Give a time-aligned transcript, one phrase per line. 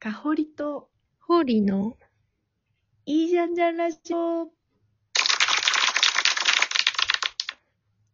[0.00, 0.88] かほりと、
[1.20, 1.94] ホーリーの
[3.04, 4.48] いいじゃんじゃんラジオ。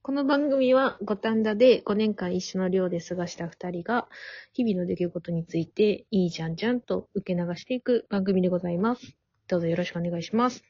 [0.03, 4.09] この番組は五反田で5年間一緒の寮で過ごした2人が
[4.53, 9.17] 日々の出来事についていいじゃんじゃんと受け流していく番組でございます。
[9.47, 10.65] どうぞよろしくお願いします。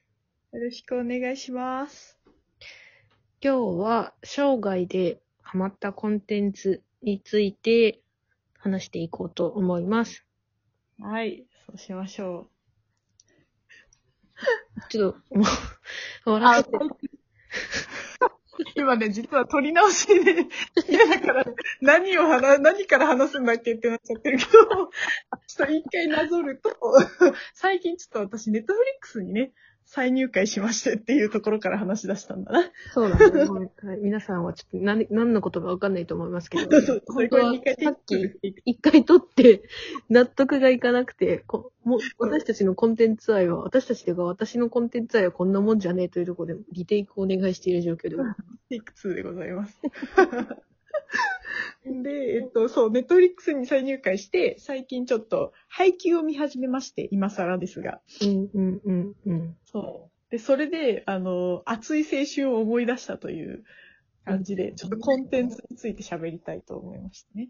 [0.53, 2.19] よろしくお願いします。
[3.43, 8.03] 今日は生涯でハマったコンテンツについて
[8.59, 10.26] 話していこうと思います。
[10.99, 12.49] はい、そうしましょ
[14.91, 15.45] ちょっと、も
[16.27, 16.71] う、笑って。
[18.75, 20.47] 今ね、実は撮り直しで、
[20.89, 21.45] 嫌だから、
[21.81, 24.89] 何を話、何から話すんだっけってなっちゃってるけど、ちょっ
[25.67, 26.75] と一回なぞると、
[27.55, 29.53] 最近ちょっと私、ネットフリックスにね、
[29.89, 32.71] 再入会しましてっていうところから話し出したんだな。
[32.93, 33.45] そうだね。
[33.45, 38.17] もうはい皆さんはちょっと何何のことかわかんないと思いますけど、そう本当はさっき
[38.65, 39.63] 一回撮って
[40.11, 48.17] 納得がいかなくて、こもう私たちのコンテンツ愛は、私たちというか私のコンテンツ愛はこんなもんじゃねえというところでリテイクをお願いしている状況で。
[48.69, 49.81] テイク2でございます？
[51.87, 58.01] で、えっと、そう、ネットフリックスに再入会して、最近ちょっと配給を見始めまして、今更ですが。
[58.23, 59.57] うんうんうんうん。
[59.65, 60.31] そう。
[60.31, 63.63] で、それで、あの、熱い青春を思い出したという
[64.25, 67.49] 感じで、ちょっとコンテンツについて喋りたいと思いましたね。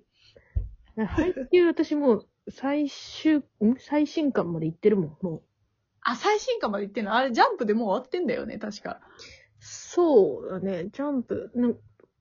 [1.07, 3.43] 配給私もう最終、ん？
[3.79, 5.43] 最新刊まで行ってるもん、もう。
[6.01, 7.15] あ、最新刊まで行ってんの？
[7.15, 9.01] あれ、ジャンプでもう終わってんだよね、確か。
[9.61, 11.73] そうだね、ジャンプ、な、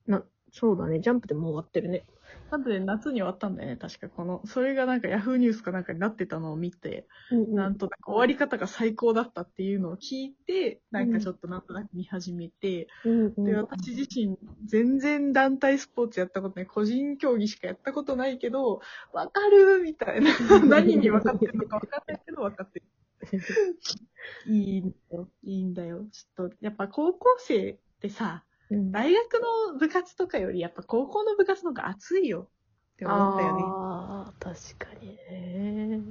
[0.08, 0.26] な、
[0.58, 2.06] そうだね、ジャンプでもう終わってるね。
[2.50, 4.42] 多分ね、夏に終わったんだよね、確かこの。
[4.46, 18.80] それがなんかヤフーニュースかなんかになってたのを見て、うんなんとなく終わり方が最高だったっていうのを聞いて、なんかちょっとなんとなく見始めて、うんうんで、私自身全然団体スポーツやったことない、個人競技しかやったことないけど、
[19.12, 20.32] わかるみたいな。
[20.64, 22.86] 何に分かってるのか分かんないけど分かってる。
[24.48, 25.30] いいんだよ。
[25.44, 26.06] いいんだよ。
[26.14, 29.34] ちょっと、やっぱ高校生ってさ、うん大学
[29.74, 32.52] の部活とかよりやっぱ高校の部活の方が熱いよ
[32.96, 33.76] って思ったよね。
[33.84, 36.02] ああ、確かにね。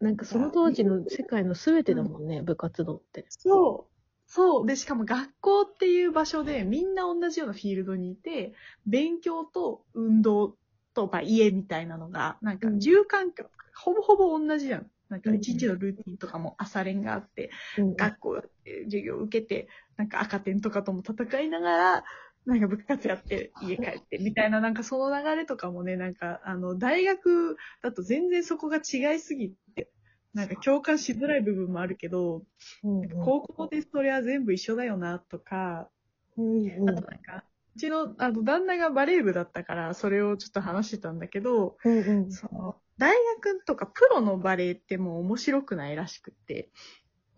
[0.00, 3.26] なんかその当時の世界の全てだもんね、部活動って。
[3.28, 3.92] そう。
[4.26, 4.66] そう。
[4.66, 8.54] で、しかも学校っていう場所でみんな同じようなフィールドにいて、
[8.86, 10.56] 勉強と運動
[10.94, 14.90] と、まあ、家みたいなのが、なんかうん住環境、ほぼほぼ同じじゃん。
[15.08, 19.68] なんかうん一日のルーティンとかも朝練があって、うん学校やって授業を受けて、
[20.00, 22.04] なんか赤点とかとも戦いながら、
[22.46, 29.90] なんか部活やって家帰ってみたいな、なんかその流れとかもね、なんかあの大学だと全然そこが違いすぎて、
[30.32, 32.44] なんか共感しづらい部分もあるけど、
[32.82, 35.90] うん高校でそれは全部一緒だよなとか、
[36.38, 36.88] うんうん。
[36.88, 37.44] あとなんか、
[37.76, 42.32] うちのあの旦那がバレー部だったから、それをちょっと話してたんだけど、うんうん。
[42.32, 46.70] その大学とかプロのバレーってもう面白くないらしくって、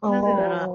[0.00, 0.68] なぜなら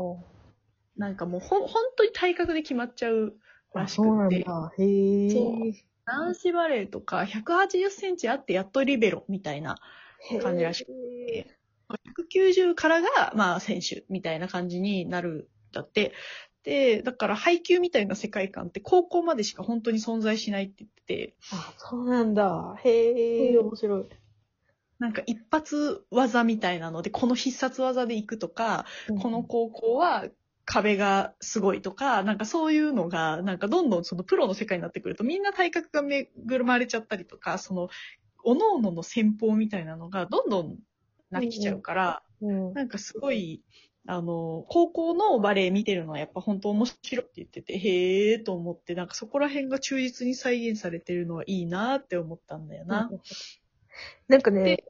[0.98, 3.36] なんかもうほん、本当に体格で決まっちゃう
[3.74, 4.72] らあ、しくって、だ。
[4.78, 4.84] へ
[5.28, 5.30] え。
[5.30, 5.74] そう
[6.06, 9.76] 男子バレーとか180センチあってやっとリベロみたいな、
[10.42, 10.92] 感じらしく
[11.28, 11.58] て。
[11.90, 16.14] 190からが、まあ選手みたいな感じになるんだって。
[16.64, 22.76] で、だから配球みたいな世界観って高校までしか本当に存在しないって言ってて、あ、そうなんだ。
[22.84, 24.06] へえ、面白い。
[25.00, 28.86] なんか一発技みたいなので、この必殺技で行くとか、
[29.22, 30.26] この高校は
[30.68, 36.30] 壁がすごいとか、なんかそういうのが、なんかどんどんそのプロの世界になってくると、みんな体格が恵
[36.60, 37.88] まれちゃったりとか、その、
[38.44, 40.78] 各々の戦法みたいなのがどんどん
[41.32, 43.64] なってきちゃうから、うん、なんかすごい、
[44.08, 53.10] あの、高校のバレエ見てるのはやっぱ本当面白いって言ってて、へーと思って、なんかそこら辺が忠実に再現されてるのはいいなって思ったんだよな。
[54.28, 54.84] なんかね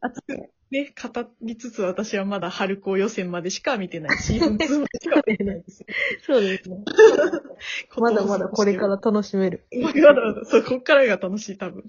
[0.69, 4.17] ね、語りつつ私はまだ春高予選までしか見てない。
[4.19, 5.85] シーズン2までしか見てないです。
[6.25, 6.83] そうですね。
[7.97, 9.65] まだまだこれから楽しめる。
[9.81, 11.83] まだまだ、そう、こっからが楽しい、多分。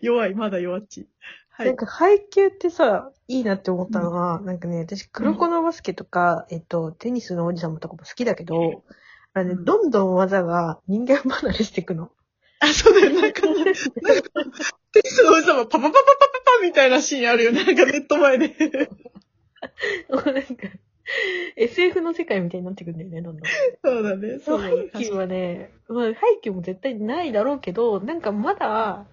[0.00, 1.08] 弱い、まだ弱っち。
[1.50, 1.66] はい。
[1.66, 8.84] なんか配球ってさ、いいなって思ったのは、なんかね、私、黒子のバスケとか、えっと、テニスのおじさんとかも好きだけど、
[9.34, 12.10] あれね、うんどんどん技が人間離れしていくの。
[12.60, 13.62] あ、そうだよ、なんか、なんか、
[14.92, 16.27] テニスの王様、パパパパパパパ
[16.62, 18.48] みたいなシーンあるよね、なんかネット前で。
[20.08, 20.68] なんか、
[21.56, 23.48] SF の世界みたいになってくるんだよね、どんどん。
[23.82, 29.06] そうだね、そう、だね配球はね、まあ、配球も絶対ないだろうけど、なんかまだ、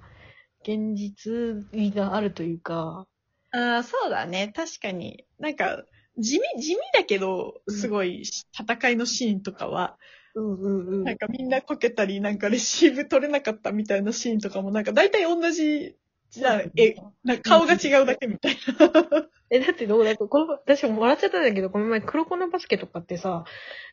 [0.62, 3.08] 現実味があるというか、
[3.56, 4.52] ああ、そうだね。
[4.54, 5.26] 確かに。
[5.40, 5.86] なんか、
[6.18, 9.98] 地味、地味だけど、すごい、戦いのシーンとかは、
[10.36, 11.04] うんうんうん。
[11.04, 15.96] なんかみんなこけたり、なんかレシーブ取れなかったみたいなシーンとかも、なんか大体同じ、
[16.36, 18.60] じゃあ、え、な顔が違うだけみたいな。
[19.50, 23.46] え、だってどうだと、この、私も笑っちゃったんだけど、この前黒子のバスケとかってさ、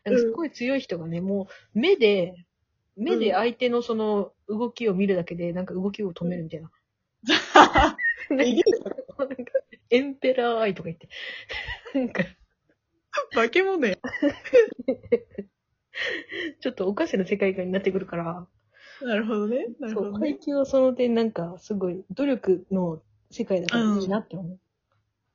[0.04, 2.34] すごい強い人がね、もう目で、
[2.96, 6.70] 目で相手のその動きを見るだけで、なんか動きを止めるみたいな。
[8.30, 9.52] なんか
[9.90, 11.08] エンペラーアイとか言って。
[11.94, 12.24] なんか、
[13.32, 13.96] 化け物や。
[16.60, 18.48] ちょっとおかしな世界観になってくるから、
[19.04, 19.66] なるほどね。
[19.80, 20.38] なるそう、ほどね配。
[20.38, 24.58] 球はその点なんか、すごい努力の世界だからいいなって思う。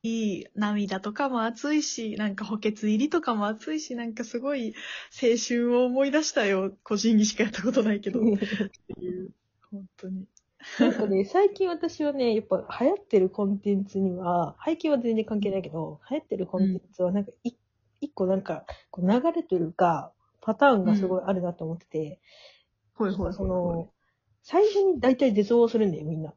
[0.03, 4.73] いい涙とかも熱いし、なんか補欠入りとかも熱いし、なんかすごい
[5.21, 6.71] 青春を思い出したよ。
[6.83, 8.19] 個人技しかやったことないけど。
[8.21, 8.35] って
[9.01, 9.31] いう。
[9.71, 10.25] 本当に。
[10.79, 17.51] なんかね、最近私はね、やっぱ流行ってるコンテンツには、背景は全然関係ないけど、流行ってるコンテンツはなんかい、
[18.01, 20.11] 一個なんか、こう流れというか、
[20.41, 22.19] パターンがすごいあるなと思ってて、
[22.97, 23.91] ほいその、
[24.43, 26.33] 最初に大体絶望するんだよ、みんな。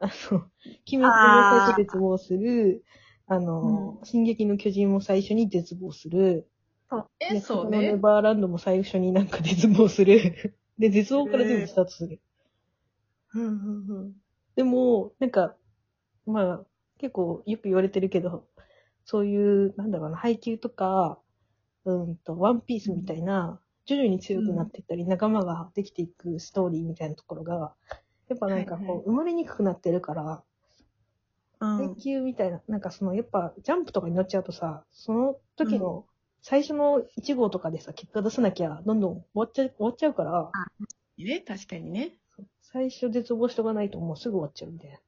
[0.00, 0.50] あの、
[0.84, 2.84] 決めて最初絶望する、
[3.26, 6.48] あの、進撃の巨人も最初に絶望する、
[7.20, 7.96] え、そうネね。
[7.96, 10.56] バーランドも最初になんか絶望する。
[10.78, 12.20] で、絶望から全部スタートする。
[13.34, 14.14] うんうんうん。
[14.56, 15.56] でも、なんか、
[16.26, 16.66] まあ、
[16.98, 18.48] 結構よく言われてるけど、
[19.04, 21.20] そういう、なんだろうな、配給とか、
[21.86, 27.74] うんと、ワンピースみたいな、徐々に強くなっていったり、仲間ができていくストーリーみたいなところが、
[28.28, 30.42] やっぱなんかはいはこう、生まれにくくなってるから、
[31.60, 36.06] うんみたいな、なんかその、やっぱ、ジャンプとかに乗っちゃうとさ、その時の、
[36.42, 40.50] 最初の1号とかでさ、結果出さなきゃ、どんどん終わっちゃう、終わっちゃうから、
[41.18, 42.16] ね、確かにね。
[42.62, 44.98] 最初絶望しとかないともうすぐ終わっちゃうんで。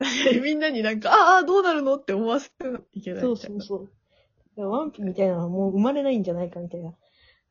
[0.42, 3.20] みんなになんか、ああ、どうなるのって思わせなきゃいけない。
[3.20, 3.84] そうそうそう。
[3.84, 3.92] だか
[4.62, 6.92] らワンピみたいなのはもう生まれないんじゃないかみたいな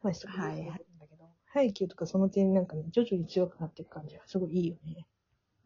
[0.01, 5.05] 話とかはいはいよくあるんだけど、ハイキューとかその点なんかね、徐々に強くなっていく感じがすごいいいよね。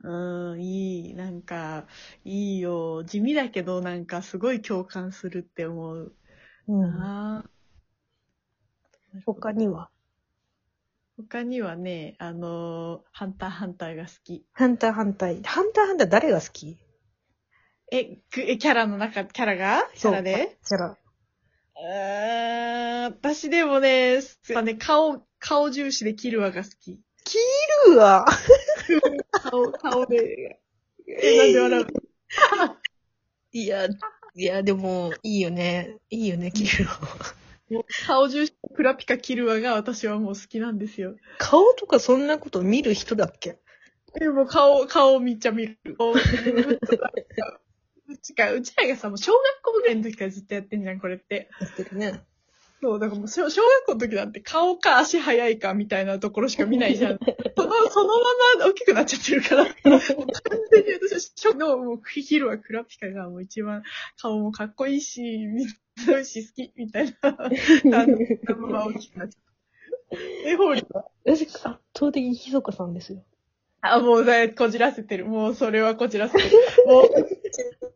[0.05, 1.13] うん、いい。
[1.13, 1.87] なんか、
[2.25, 3.05] いいよ。
[3.05, 6.13] 地味だけど、なんか、すごい共感するって思う。
[6.67, 6.83] うん。
[7.01, 7.49] ああ。
[9.25, 9.89] 他には？
[11.15, 14.45] 他にはね、あのーハンターハンターが好き。
[14.51, 15.41] ハンターハンター。
[15.43, 16.77] ハンターハンター誰が好き？
[17.89, 19.87] え、くえキャラの中、キャラが？
[19.95, 20.57] キャラで？
[20.67, 20.87] キャラ。
[20.87, 20.97] う
[23.05, 24.23] 私でもね、やっ
[24.53, 26.99] ぱね、顔、顔重視でキルアが好き。
[27.87, 28.25] うわ？
[29.31, 30.59] 顔、顔で。
[31.07, 31.87] え、なんで笑う
[33.51, 33.87] いや、
[34.35, 35.97] いや、でも、いいよね。
[36.09, 36.85] いいよね、キル
[37.71, 41.15] の顔重視、クラピカキルアが私はもう好きなんですよ。
[41.37, 43.57] 顔とかそんなこと見る人だっけ？
[44.19, 45.77] でも顔、顔めっちゃ見る。
[45.97, 46.17] 顔う
[48.21, 51.49] ちか、うちらがさ、もう小学校ぐらいの時からずっとやってんじゃん、これって。
[51.59, 52.21] やってるね。
[52.83, 57.17] そう、だからもう小小学校の時なんて顔か足早いかみたいなところしか見ないじゃん。
[57.55, 58.13] その、そのま
[58.59, 59.65] ま大きくなっちゃってるから。
[59.87, 59.99] 完
[60.69, 63.83] 全に私は初のもうヒルはクラピカがもう一番
[64.21, 65.65] 顔もかっこいいし、み
[66.03, 67.13] 強いし好きみたいな。
[67.23, 68.05] あ
[68.51, 69.43] のまま大きくなっちゃっ
[70.11, 70.49] た。
[70.49, 71.05] え、ホーリーは？
[71.25, 71.59] 私、圧
[71.97, 73.23] 倒的にひそかさんですよ。
[73.85, 74.25] あ、もう、
[74.57, 75.25] こじらせてる。
[75.25, 76.49] もうそれはこじらせてる。
[76.87, 77.07] もう、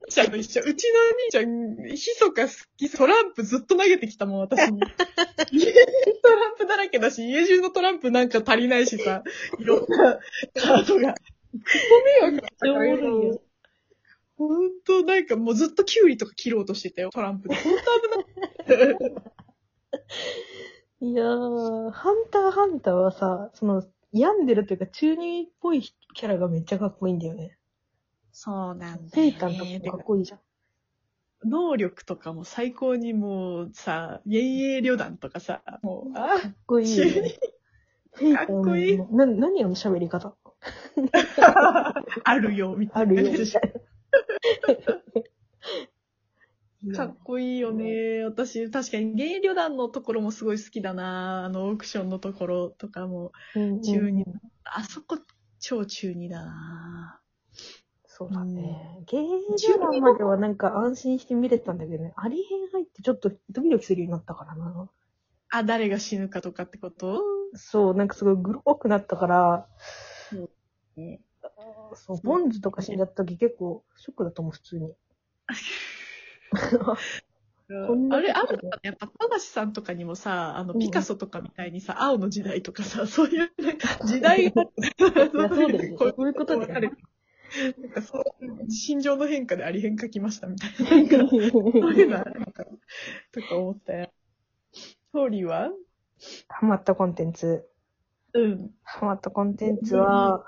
[0.10, 0.62] ちゃんと一緒。
[0.64, 4.82] うちの兄ちゃん、ひそか好き、トランプずっと投げてきたもん、私に。
[5.52, 5.74] 家中
[6.22, 9.24] トランプだらけだし、家中のトランプなんか足りないしさ、
[9.60, 10.20] いろんな
[10.56, 11.16] カードが。
[12.20, 13.42] ご迷惑だったからめっちゃおもろいよ
[14.38, 17.56] ほんと、なんかもうずっとキュウリとか切ろうとしてたよ、トランプで。
[17.56, 17.80] ほんと
[18.68, 18.96] 危ない。
[21.00, 27.58] いやー、ハンターハンターはさ、その、病んでるというか中二っぽいキャラがめっちゃかっこいいんだよね。
[28.32, 30.40] そうなんだセよ、イタンとかもかっこいいじゃん。
[31.46, 37.40] 能力とかも最高にもうさ、幻影旅団とかさ、もう、あかっこいいよね。
[38.16, 40.36] セイタンかっこいいもな、何あの喋り方？
[42.24, 43.12] あるよ、みたいな。
[43.12, 43.80] あるよ、みたいな。
[46.98, 48.24] かっこいいよね。
[48.24, 51.46] 私、確かに、芸旅団のところもすごい好きだな。
[51.46, 54.26] あの、オークションのところとかも、うんうん中二。
[54.66, 55.20] あそこ、
[55.60, 57.22] 超中二だな。
[58.06, 59.04] そうだね。
[59.06, 64.90] ゲージラまではなんか安心して見れてたんだけどね、アリ編入ってちょっとドキドキするようになったからな。
[65.50, 67.22] あ、誰が死ぬかとかってこと？
[67.54, 69.68] そう、なんかすごいグロくなったから、
[70.96, 71.22] ね
[71.94, 74.94] そう、ボンズとか死んじゃった時結構ショックだと思う、普通に。
[77.68, 78.80] こんなあれ、あるのかな？
[78.84, 84.64] やっぱ、富樫さんとかにもさ、あの、うんピカソとかみたいにさ、青の時代とかさ、 そういう、なんか時代が、
[84.98, 85.96] そうだよね。
[85.98, 86.92] そういうことだよね。
[87.78, 90.90] なんかそういう心情の変化であり変書きましたみたいな。
[90.90, 91.42] なんか、そう
[91.94, 92.72] いうのあるのかな？
[93.32, 94.12] とか思ったよ。
[95.12, 95.72] ホーリーは
[96.50, 97.68] ハマったコンテンツ。
[98.34, 98.72] うん。
[98.84, 100.46] ハマったコンテンツは、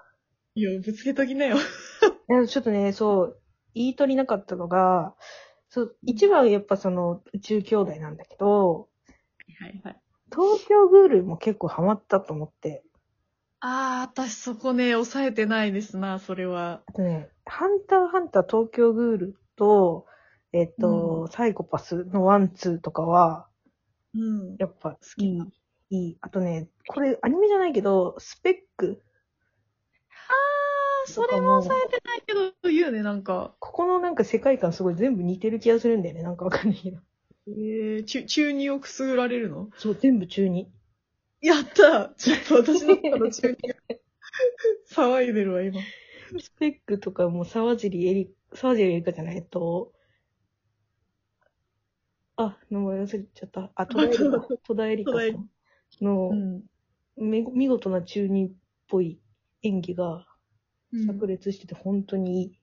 [0.56, 1.58] いや、ぶつけときなよ。
[1.58, 3.42] いやちょっとね、そう、
[3.74, 5.16] 言い取りなかったのが、
[5.70, 8.90] そう、一番やっぱその宇宙兄弟なんだけど、
[9.60, 10.02] はいはい。
[10.32, 12.84] 東京グールも結構ハマったと思って。
[13.62, 16.82] あー、私そこね、押さえてないですな、それは。
[16.88, 20.06] あとね、ハンターハンター東京グールと、
[20.52, 23.48] えっと、サイコパスのワン、ツーとかは、
[24.14, 24.58] うん。
[24.58, 25.48] やっぱ好きな。
[25.90, 26.18] いい。
[26.22, 29.02] あとね、これアニメじゃないけど、 SPEC。
[31.10, 33.56] それも押さえてないけど、言うね、なんか。
[33.60, 36.24] ここのなんか世界観すごい全部似てる気がするんだよね。
[36.24, 37.00] なんかわかんないけど。
[37.48, 39.70] えー、中、中二をくすぐられるの？
[39.78, 40.72] そう、全部中二。
[41.42, 43.76] やったちょっと私の中の中二が
[44.92, 45.80] 騒いでるわ、今。
[46.40, 49.94] スペックとかも沢尻エリ、沢尻エリカじゃない、えっと、
[52.36, 53.72] あ、名前忘れちゃった。
[53.76, 55.12] あ、戸田エリカ。
[55.12, 55.50] 戸田さん
[56.02, 56.64] の、ん。
[57.18, 58.52] め見事な中二っ
[58.88, 59.20] ぽい
[59.64, 60.26] 演技が
[60.92, 62.60] 炸裂してて本当にいい。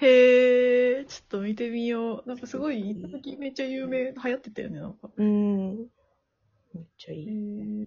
[0.00, 2.28] へえ、ちょっと見てみよう。
[2.28, 5.08] なんかすごい、一時めっちゃ有名、流行ってたよね、なんか。
[5.16, 5.76] うーん。
[6.74, 7.28] めっちゃいへい。
[7.28, 7.86] え。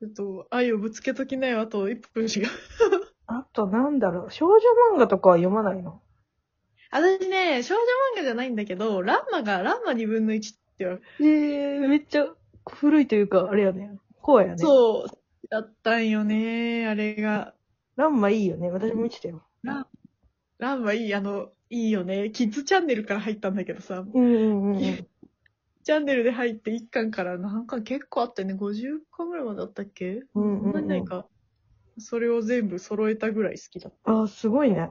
[0.00, 2.50] ちょっと、愛をぶつけときなよ、あと1分しか。
[3.26, 4.58] あとなんだろう、少女
[4.94, 6.00] 漫画とかは読まないの？
[6.90, 7.80] 私ね、少女
[8.14, 12.26] 漫画じゃないんだけど、ランマが、ランマ2分の1っては、えー、めっちゃ
[12.70, 13.98] 古いというか、あれやね。
[14.20, 14.54] コアやね。
[14.54, 14.58] う。
[14.58, 17.54] そう、だったんよね、あれが。
[17.96, 18.70] ランマいいよね。
[18.70, 19.42] 私も見てたよ。
[19.62, 19.86] ラン、
[20.58, 22.30] ランマいい、あの、いいよね。
[22.30, 24.80] キッズチャンネルから入ったんだけどさ、うんうんうんうん。
[24.80, 30.22] チャンネルで入って1巻からなんか結構あってね、50巻ぐらいまであったっけ？
[30.34, 31.26] うんうんうんか。
[31.98, 34.22] それを全部揃えたぐらい好きだった。
[34.22, 34.90] あ、すごいね。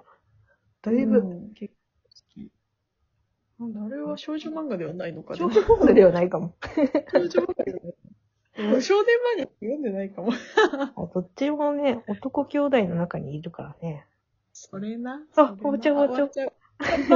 [0.82, 3.86] だいぶ、うん結構好き。
[3.86, 6.56] あれは少女漫画ではないのか少女漫画ではないかも。
[7.12, 7.94] 少女漫画ではない。
[8.58, 10.32] もう少年漫画読んでないかも。
[10.96, 14.06] あどっちもね、男兄弟の中にいるからね。
[14.52, 15.26] それな。
[15.36, 16.02] あそれな
[17.12, 17.16] お